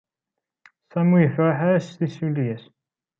Sami 0.91 1.13
ur 1.17 1.21
yefṛiḥ 1.23 1.59
ara 1.67 1.85
s 1.85 1.87
tissulya-s. 1.97 2.63